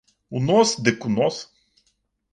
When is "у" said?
0.35-0.39, 1.11-1.13